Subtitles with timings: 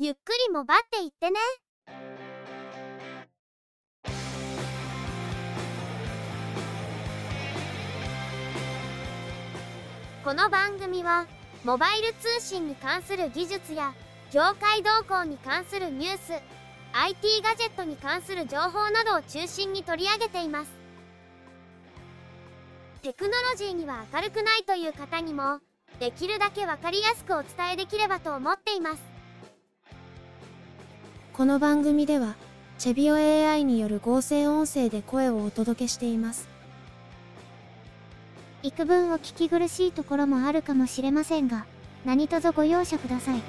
[0.00, 1.40] ゆっくりもばっていってね。
[10.22, 11.26] この番組は
[11.64, 13.92] モバイル通信に関する技術や
[14.30, 16.32] 業界動向に関するニュース
[16.92, 20.70] IT ガジェットに関する情報などを中心に取り上げています
[23.02, 25.58] テクノロジーには明るくないという方にも
[25.98, 29.17] できるだけ分かりやすくお伝えできればと思っています
[31.38, 32.34] この番組では
[32.78, 36.48] チェビオ AI による合成音声で声をお届けしています。
[38.64, 41.64] 幾分お聞き苦しいところもあるかもしれませんが
[42.04, 43.42] 何卒ご容赦ください。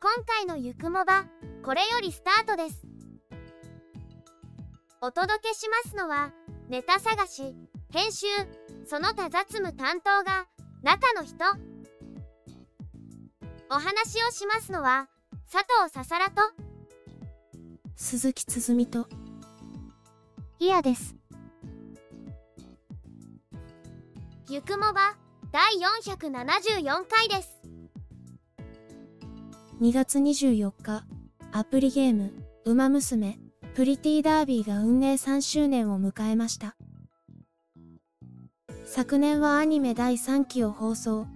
[0.00, 1.24] 今回のゆくもば
[1.64, 2.86] これよりスタートです。
[5.00, 6.30] お届けしますのは
[6.68, 7.56] ネタ探し
[7.90, 8.26] 編集
[8.86, 10.46] その他雑務担当が
[10.82, 11.44] 中の人。
[13.68, 15.08] お話をしますのは
[15.52, 16.40] 佐藤ささらと。
[17.96, 19.08] 鈴木つづみと。
[20.60, 21.16] イヤです。
[24.48, 25.16] ゆくもば
[25.50, 25.74] 第
[26.06, 27.60] 474回です。
[29.80, 31.04] 2月24日
[31.50, 32.32] アプリゲーム
[32.64, 33.38] 「ウマ娘
[33.74, 36.76] プリティダービー」が運営3周年を迎えました
[38.96, 41.26] 昨年はアニメ第3期を放送。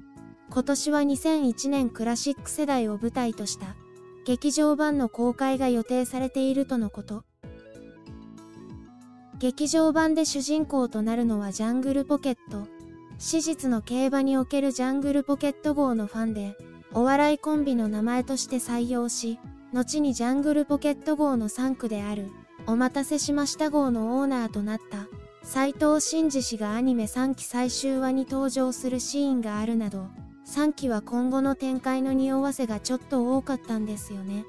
[0.49, 3.77] 今年は2001年クラシック世代を舞台とした。
[4.25, 7.23] 劇場版の公開が予定されているとのこと。
[9.39, 12.67] 劇場版で主人公となるのはジャングルポケット。
[13.19, 16.57] 史実の競馬におけるジャングルポケット号のファンで
[16.95, 19.39] お笑いコンビの名前として採用し
[19.75, 22.31] 後にジャングルポケット号の3区である
[22.67, 25.20] お待たせしました号のオーナーとなった。
[25.43, 30.09] 斎藤真二氏がアニメ3期最終話に登場するシーンがあるなど
[30.47, 34.45] 3期は今後の展開の匂わせがちょっと多かったんですよね。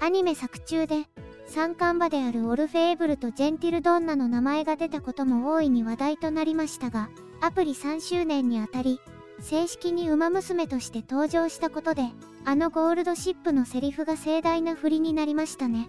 [0.00, 1.06] アニメ作中で
[1.46, 9.00] 三冠馬であるオルフェーブルとジェンティルドンナの名前が出たことも大いに話題となりましたがアプリ3周年にあたり
[9.38, 12.02] 正式に馬娘として登場したことで
[12.44, 15.88] あのゴールドシップのセリフが盛大な振りになりましたね。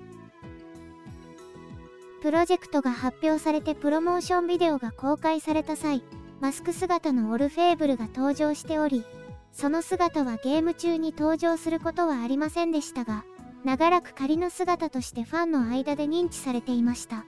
[2.23, 6.05] プロジェクトが発表されてプロモーションビデオが公開された際
[6.39, 9.03] マスク姿のオルフェーブルが登場しており
[9.51, 13.25] その姿はゲーム中に登場することはありませんでしたが
[13.65, 17.25] 長らく仮の姿としてファンの間で認知されていました。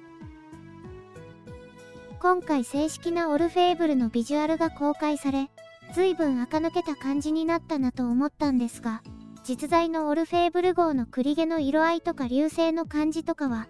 [2.22, 5.51] 今回正式なオルフェーブルのビジュアルが公開され
[5.94, 9.03] 随分垢抜けた感じになったなと思ったんですが
[9.44, 13.67] 実在のオルフェーブル号の栗毛の色合いとか流星の感じとかは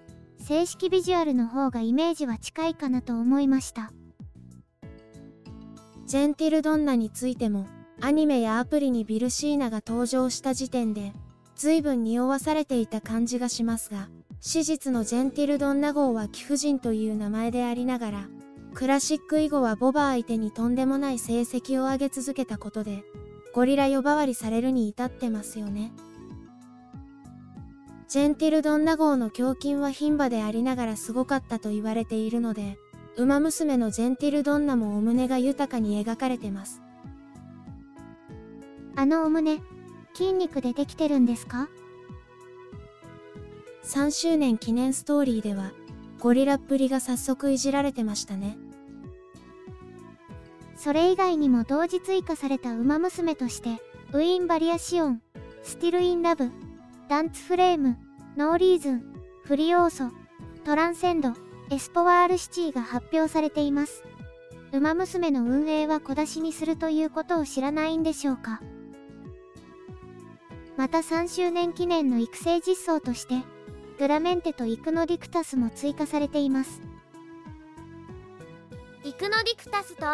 [0.48, 3.92] 正式ビジュアルの方がイメージは近いかなと思いました。
[6.06, 7.66] ジェンティルドンナについても
[8.00, 11.14] アニメやアプリにビルシーナが登場した時点で
[11.56, 14.08] 随分匂わされていた感じがしますが
[14.40, 18.28] 史実のジェンティルドンナ号は貴婦人という名前でありながら
[18.76, 23.04] クラシック以後はボバ相手にとんでもない成績を上げ続けたことで
[23.52, 25.92] ゴリラ呼ばわりされるに至ってますよね。
[28.16, 32.78] ジェンティルドンナ号の胸筋は牝馬でありながらすごかったと言われているので
[33.18, 36.81] ウマ娘のジェンティルドンナもお胸が豊かに描かれてます。
[38.96, 39.59] あのお胸
[40.14, 41.68] 筋肉でできてるんですか
[43.84, 45.74] ？3周年記念ストーリーでは
[46.22, 48.58] ゴリラっぷりが早速いじられてましたね。
[50.78, 53.72] それ以外にも同時追加されたウマ娘として
[54.14, 55.22] ウィーンバリアシオン
[55.64, 56.50] スティルインラブ
[57.09, 57.97] ダンツフレーム
[58.38, 59.03] ノーリーズン
[59.46, 60.12] フリオーソ
[60.66, 61.29] トランセンド
[61.72, 64.03] エスポワールシティが発表されています。
[64.74, 68.62] ウマ娘の運営は小出しにするということを知らないんでしょうか。
[70.75, 73.35] また3周年記念の育成実装として
[74.00, 76.81] ドゥラメンテとイクノディクタスも追加されています。
[79.05, 80.05] イクノディクタスと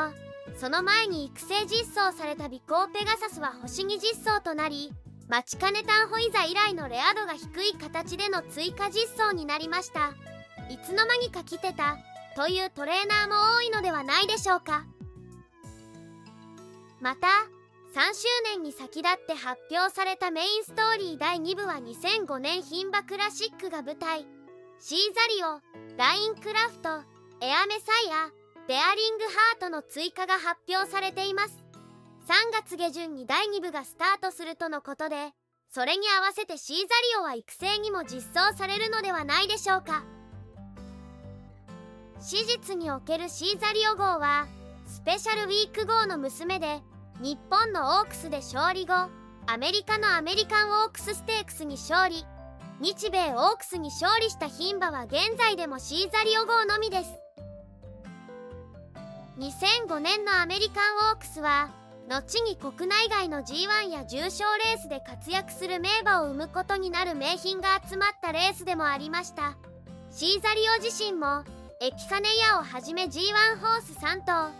[0.57, 4.93] その前に育成実装されたビコーペガサスは星2実装となり
[5.31, 10.09] 待ちかねタンホイザ以来のレア度が低い形での追加実装になりました。
[10.69, 11.97] いつの間にか来てた。
[12.35, 14.83] というトレーナーも多いのではないでしょうか。
[16.99, 17.27] また
[17.95, 24.25] 3周年に先立って発表されたメインストーリー第2部は2005年牝馬クラシックが舞台。
[24.79, 26.89] シーザリオラインクラフト
[27.39, 28.31] エアメサイア
[28.67, 31.60] デアリングハートの追加が発表されています。
[32.27, 35.31] 3月下旬に第2部がスタートするとのことで
[35.69, 36.87] それに合わせてシーザリ
[37.19, 40.03] オは育成にも実装されるのではないでしょうか。
[42.19, 44.45] 史実におけるシーザリオ号は
[44.85, 46.81] スペシャルウィーク号の娘で
[47.19, 49.09] 日本のオークスで勝利後
[49.47, 52.23] アメリカのアメリカンオークスステークスに勝利
[52.79, 57.11] 日米オークスに勝利した牝馬は現在でもシーザリオ号のみです。
[59.39, 61.69] 2005年のアメリカンオークスは
[62.13, 69.55] 後に国内外の G1 や重賞レースで活躍する名馬を生むことになる名品が集まったレースでもありました。
[70.11, 71.43] シーザリオ自身も
[71.79, 74.51] エピカネヤをはじめ G1 ホース3頭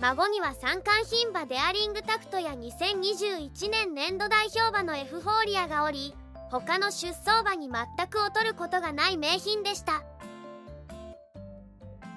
[0.00, 6.14] 孫には三冠牝馬デアリングタクトや2021年年度代表馬のエフフォーリアがおり
[6.50, 10.02] 他の出走馬に全く劣ることがない名品でした。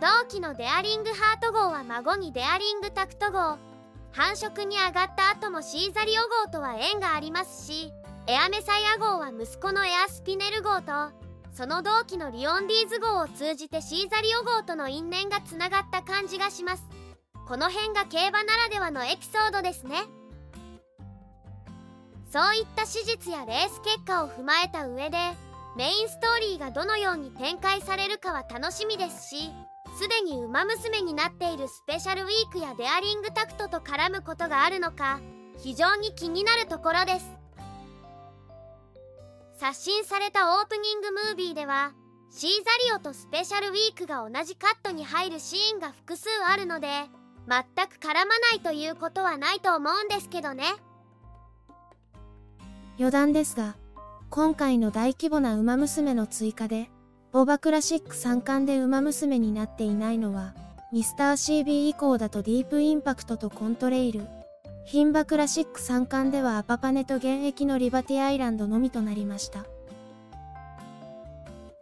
[0.01, 3.72] 同期のデアリングハート号は孫にデアリングタクト号。
[4.13, 7.91] 繁殖に上がった後もシーザリオ号とは縁がありますし
[8.27, 11.11] エアメサイア号は息子のエアスピネル号と
[11.53, 16.83] その同期のリオンディーズ号を通じてシーザリオ号との因縁がつながった感じがします。
[17.47, 19.97] この辺が競馬ならではのエピソードですね。
[22.31, 25.17] そういった史実やレース結果を踏まえた上で
[25.77, 29.51] メインストーリーがどのように展開されるかは楽しみですし
[29.97, 35.19] すでに「ウマ娘」になっているスペシャルウィークやデアリングタクトと絡むことがあるのか
[35.57, 37.31] 非常に気になるところです。
[39.59, 41.93] 刷新されたオープニングムービーでは
[42.29, 46.87] シーザリオとスペシャルウィークが同じカットに入るシーンが複数あるので
[47.47, 50.65] 全く絡まないということはないと思うんですけどね。
[52.97, 53.75] 余談ですが
[54.29, 56.89] 今回の大規模な馬娘の追加で
[57.33, 60.53] ボバクラシック3冠で馬娘になっていないのは、
[60.91, 64.27] ミスター CB 以降だとディープインパクトとコントレイル、
[64.85, 69.65] 牝馬クラシック3冠ではアパパネと現役のリバティアイランドのみとなりました。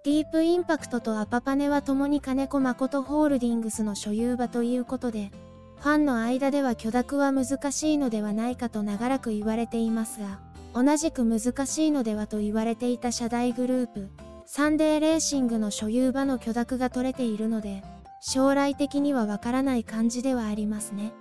[0.06, 5.34] ディープインパクトとアパパネは共に金子誠ホールディングスの所有馬ということで、
[5.82, 10.40] ファンの間では許諾は難しいのではないかと長らく言われていますが、
[10.74, 14.10] 同じく難しいのではと言われていた社大グループ、
[14.54, 17.84] サンデーレーシングの所有馬の許諾が取れているので、
[18.20, 21.14] 将来的にはわからない感じではありますね。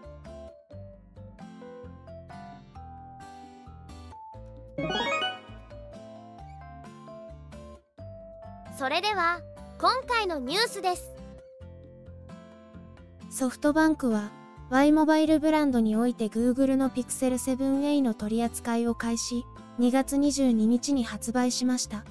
[8.77, 9.41] それでは
[9.79, 11.13] 今回のニュースです
[13.31, 14.33] ソフトバンクは
[14.71, 19.45] Y モバイルブランドにおいて Google の Pixel 7a の取り扱いを開始
[19.79, 22.05] 2月22日に発売しました。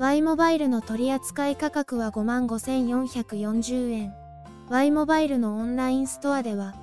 [0.00, 4.14] Y モバイルの取扱価格は55,440円。
[4.70, 6.74] Y モバイルのオンラインストアでは、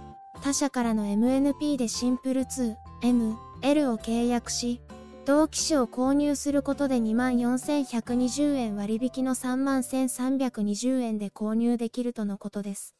[0.44, 4.82] 他社からの MNP でシンプル2、M、L を契約し、
[5.26, 12.94] 同機種を購入することで24,120円割引の31,320円で購入できるとのことです。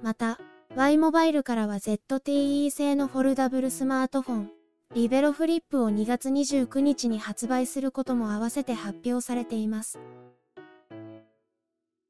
[0.00, 0.38] また、
[0.74, 4.50] Y モバイルからは ZTE 製のフォルダブルスマートフォン、
[4.94, 10.00] リベロフリップを2月29日に発売することも合わせて発表されています。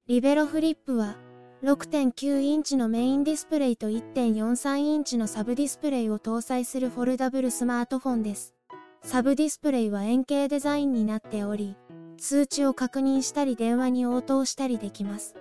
[0.07, 1.17] リベロフリップは
[1.65, 8.55] 6.9インチのメインディスプレイと1.43インチのサブディスプレイを搭載するフォルダブルスマートフォンです。
[9.03, 11.77] サブディスプレイは円形デザインになっており、
[12.17, 15.35] 通知を確認したり電話に応答したりできます。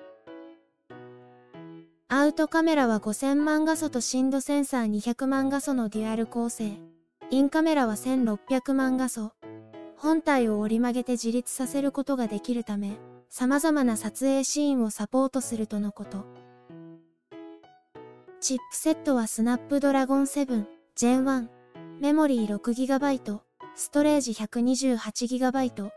[2.10, 6.87] アウトカメラは5000万画素と深度センサー200万画素のデュアル構成。
[7.30, 9.34] インカメラは1600万画素。
[9.98, 12.98] 本体を折り曲げて自立させることができるため、
[13.30, 16.26] 様々な撮影シーンをサポートするとのこと。
[18.40, 20.66] チップセットはスナップドラゴン7
[20.96, 21.48] Gen 1、
[22.00, 23.40] メモリー 6GB、
[23.76, 25.90] ストレージ 128GB、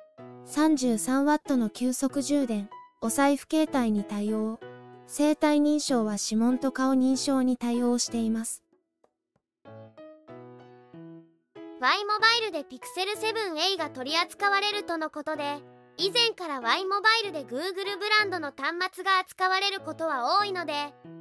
[0.46, 2.68] 33W の急速充電、
[3.00, 4.58] お財布携帯に対応。
[5.06, 8.64] 生体認証は指紋と顔認証に対応しています。
[11.80, 15.60] Y モバイルで Pixel 7a が取り扱われるとのことで
[15.96, 20.74] 以前から Y モバイルで Google ブランドの端末が扱われることは多いので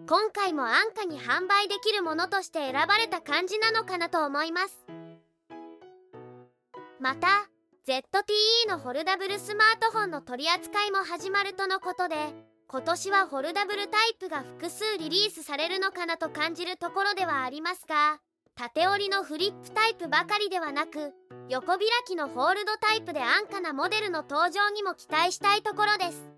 [0.09, 4.85] 今回も安価に販売できるものとして選ばれた感じなのかなと思います。
[6.99, 7.47] また
[7.87, 12.17] ZTE のフォルダブルスマートフォンの取り扱いも始まるとのことで
[12.67, 18.19] 今年はフォルダブルタイプが複数リリースされるのかなと感じるところではありますが
[18.59, 21.13] 縦折りのフリップタイプばかりではなく
[21.47, 26.29] 横開きのホールドタイプで安価なモデルの登場にも期待したいところです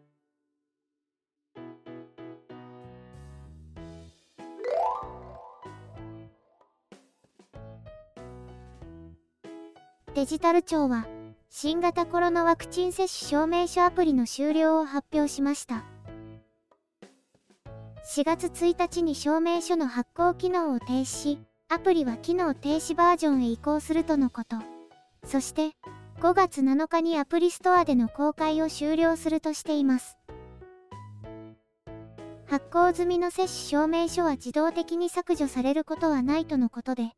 [10.13, 11.07] デジタル庁は
[11.49, 15.83] 新型コロナワクチン接種証明書アプリの終了を発表しました。
[18.15, 21.39] 4月1日に証明書の発行機能を停止し、
[21.73, 24.57] アプリは機能停止バージョンへ移行するとのこと。
[25.25, 25.69] そして、
[26.19, 30.17] 5月7日にアプリストアでの公開を終了するとしています。
[32.45, 37.13] 発行済みの接種証明書は自動的に削除されることはないとのことで、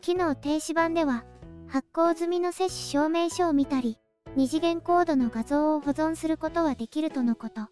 [0.00, 1.26] 機能停止版では、
[1.68, 3.98] 発行済みの接種証明書を見たり、
[4.34, 7.68] 二次元コードの画像を保存することはできるとのこと。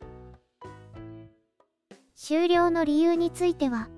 [2.15, 3.89] 終了の理由については、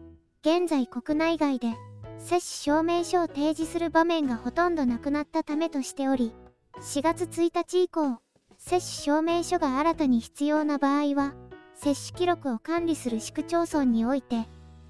[0.42, 1.74] 現在国内外で
[2.20, 6.32] 接種証明書を提示する場面がほとんどなくなったためとしており、
[6.76, 8.18] 4月1日以降、
[8.56, 11.34] 接種証明書が新たに必要な場合は、
[11.74, 14.46] 接種記録を管理する市区町村において、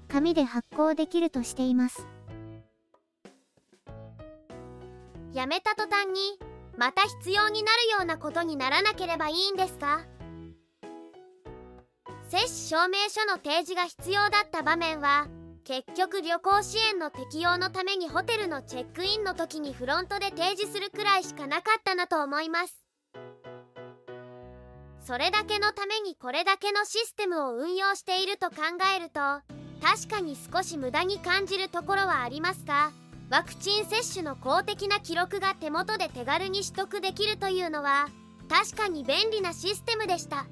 [0.07, 2.05] 紙で発行できるとしています。
[5.33, 6.37] やめた途端に、
[6.77, 10.01] また必要になるようなことにならなければいいんですか？
[12.27, 15.27] 接種証明書の提示が必要だった場面は、
[15.63, 22.85] 結局旅行支援の適用のためにホテルのチェックインの時にフロントで提示するくらいしかなかったなと思います。
[25.05, 28.55] それだけのためにこれだけのシステムを運用していると考
[28.95, 29.19] えると
[29.81, 32.91] 確かに少し無駄に感じるところはありますが
[33.31, 38.09] ワクチン接種の公的な記録が手元で手軽に取得できるというのは
[38.47, 40.45] 確かに便利なシステムでした。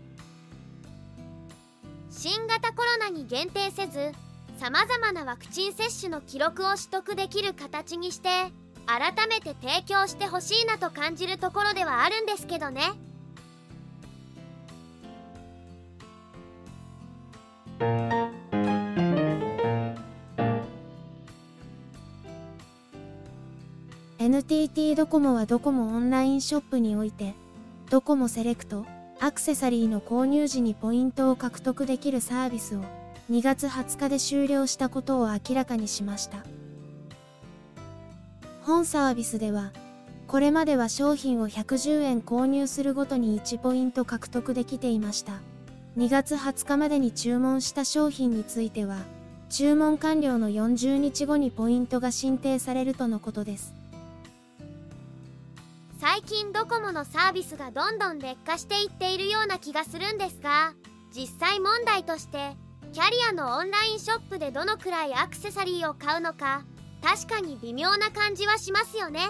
[2.10, 4.12] 新型コロナに限定せず
[4.60, 8.28] さまざまなワクチン接種の記録を取得できる形にして
[8.86, 12.82] 改めて提供してほしいなと感じるところではあるんですけどね。
[24.20, 27.34] NTT ドコモはドコモオンラインショップにおいて
[27.90, 28.86] ドコモセレクト
[29.22, 32.99] アクセサリーの購入時にポイントを獲得できるサービスを
[33.30, 36.44] 2月20日で終了したことを明らかにしました。
[38.64, 39.72] 本サービスでは、
[40.28, 45.34] これまでは商品を110円購入するごとに1ポイント獲得できていました。
[45.98, 48.98] 2月20日までに注文した商品については、
[49.50, 53.76] 注文完了の40日後にポイントが申請されるとのことです。
[56.00, 60.74] 最近ドコモのサービスがどんどん劣化していっているような気がするんですが、
[61.16, 62.56] 実際問題として
[62.92, 66.64] キャリアのオンラインショップでどのくらいアクセサリーを買うのか
[67.04, 69.30] 確かに微妙な感じはしますよね。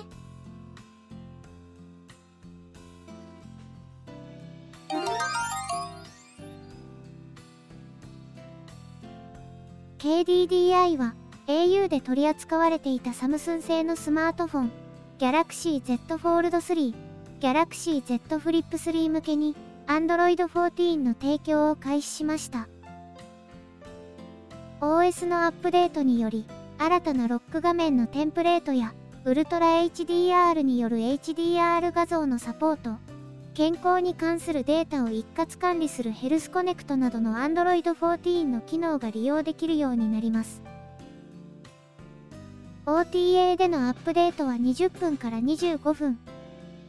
[9.99, 11.13] KDDI は
[11.47, 14.71] au で取り扱われていたサムスン製のスマートフォン
[15.19, 16.95] Galaxy Z Fold 3
[17.41, 19.55] Galaxy Z Flip 3向けに
[19.87, 22.69] Android 14の提供を開始しました。
[24.81, 26.45] OS のアップデートにより、
[26.77, 28.93] 新たなロック画面のテンプレートや、
[29.25, 32.91] ウルトラ HDR による HDR 画像のサポート、
[33.53, 40.61] 健康に関するデータを一括管理するヘルスコネクトなどの Android 14の機能が利用できるようになります。
[42.85, 46.17] OTA でのアップデートは20分から25分。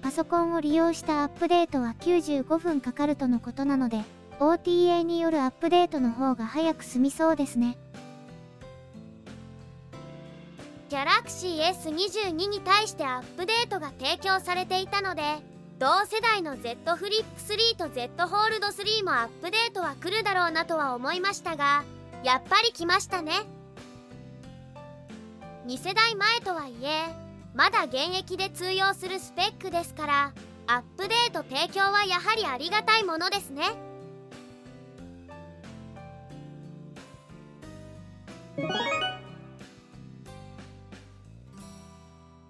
[0.00, 4.04] パソコンを利用したアップデートは95分かかるとのことなので、
[4.40, 7.76] OTA によるアップデートの方が早く済みそうですね。
[10.88, 15.22] Galaxy S22 に対してアップデートが提供されていたので、
[15.78, 21.84] 同世代の Z フリップ3と Z ホールド3もアップデートは来るだろうなとは思いましたが、
[22.24, 23.32] やっぱり来ましたね。
[25.66, 27.14] 2世代前とはいえ、
[27.54, 30.32] まだ現役で通用するスペックですから、
[30.66, 33.89] アップデート提供はやはりありがたいものですね。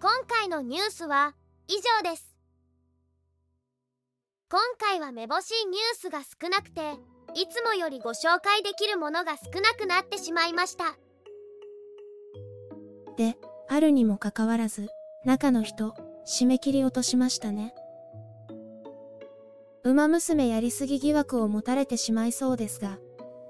[0.00, 1.34] 今回のニュースは
[1.68, 2.34] 以上です。
[4.50, 6.80] 今回はめぼしいニュースが少なくて
[7.34, 10.96] いつもよりご紹介できるものが少なくなってしまいました。
[13.16, 13.36] で
[13.68, 14.88] あるにもかかわらず
[15.24, 15.94] 中の人
[16.26, 17.72] 締め切り落としましたね。
[19.84, 22.98] 馬娘やりすぎ疑惑を持たれてしまいそうですが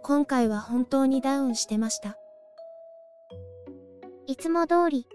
[0.02, 2.18] 今回は本当にダウンしてました。
[4.30, 5.08] いつも通り、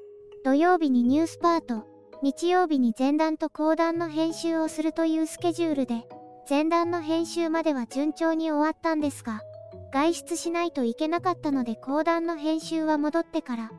[0.43, 1.85] 土曜日にニュースパート、
[2.21, 6.05] 日曜日に前段と後段の編集をするというスケジュールで、
[6.49, 9.39] 前段の編集までは順調に終わったんですが、
[9.93, 13.71] 外出しないといけなかったので後段の編集は戻ってから、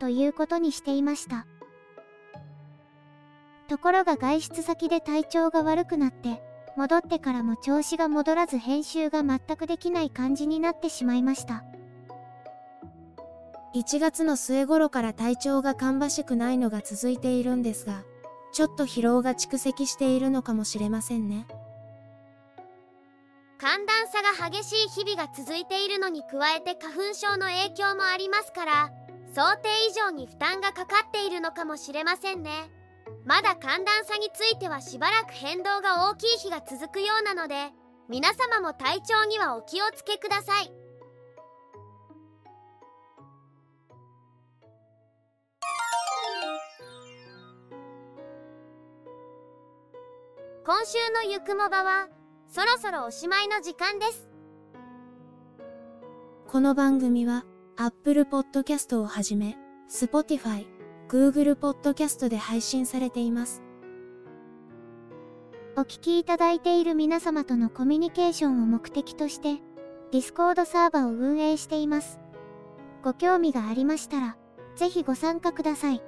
[0.00, 1.46] ということにしていました。
[3.68, 6.42] ところが外出先で体調が悪くなって、
[6.76, 11.62] 戻ってからも調子が戻らず編集が全くできない感じになってしまいました。
[13.74, 18.04] 1月の末頃から体調が芳しくないのが続いているんですが、
[18.52, 21.46] ちょっと疲労が蓄積しているのかもしれませんね。
[23.60, 28.90] 寒暖差が激しい日々が続いているのに加えて花粉症の影響もありますから
[29.34, 32.50] 想定以上に負担がかかっているのかもしれませんね
[33.26, 37.54] まだ寒暖差についてはしばらく変動が大きい日が続くようなので
[38.08, 40.79] 皆様も体調にはお気をつけください
[50.72, 52.06] 今週のゆくもばは
[52.48, 54.30] そろそろおしまいの時間です
[56.46, 57.44] この番組は
[57.76, 59.58] Apple Podcast をはじめ
[59.90, 60.68] Spotify、
[61.08, 63.64] Google Podcast で配信されています。
[65.76, 69.60] お聞きいただいている皆様とのコミュニケーションを目的として、
[70.12, 72.20] Discord サーバーを運営しています。
[73.02, 74.36] ご興味がありましたら、
[74.76, 76.02] ぜひご参加ください。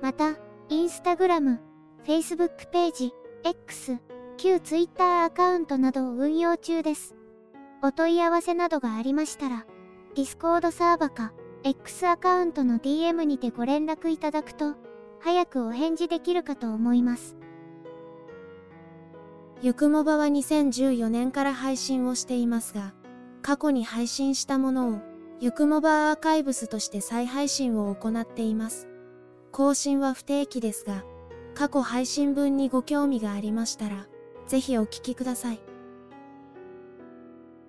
[0.00, 0.36] また、
[0.68, 1.73] Instagram、
[2.06, 3.98] Facebook ページ、X、
[4.36, 7.14] 旧 Twitter アカウントなどを運用中です。
[7.82, 9.64] お問い合わせなどがありましたら、
[10.14, 11.32] Discord サーバか
[11.62, 14.74] X アカウントの DM にてご連絡いただくと、
[15.18, 17.38] 早くお返事できるかと思います。
[19.62, 22.92] ゆくもばは2014年から配信をしていますが、
[23.40, 24.98] 過去に配信したものを、
[25.40, 28.88] ゆくもばアーカイブスとして再配信を行っています。
[29.52, 31.02] 更新は不定期ですが、
[31.54, 34.06] 過去配信分にご興味がありましたら、
[34.46, 35.60] ぜひお聞きください。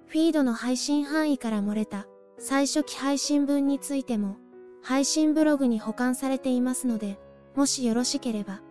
[0.08, 4.38] フィードの配信範囲から漏れた最初期配信分についても、
[4.82, 7.20] 配信ブログに保管されていますので、
[7.56, 8.62] もしよろしければ。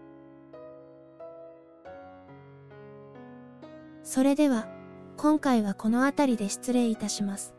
[4.03, 4.69] それでは、
[5.17, 7.55] 今回はこの辺りで失礼いたします。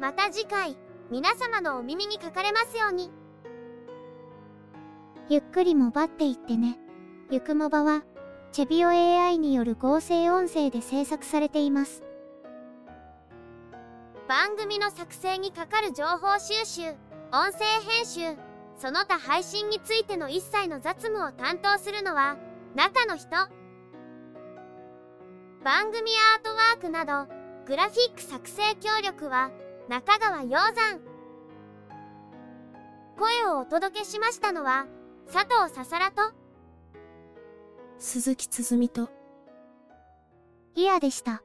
[0.00, 0.76] また次回
[1.10, 3.10] 皆様のお耳にかかれますように
[5.28, 6.78] ゆっくりもばっていってね。
[7.30, 8.02] ゆくもばは、
[8.52, 12.04] チェビオ AI による合成音声で制作されています。
[14.28, 16.82] 番組の作成にかかる情報収集
[17.30, 18.38] 音声編集
[18.78, 22.38] その他配信についての一切の雑務を担当するのは
[22.74, 23.28] 中の人
[25.62, 27.26] 番組アートワークなど
[27.66, 29.50] グラフィック作成協力は
[29.88, 31.00] 中川鷹山
[33.18, 34.86] 声をお届けしましたのは
[35.32, 36.22] 佐藤ささらと
[37.98, 39.08] 鈴木つづみと、
[40.74, 41.43] イヤでした。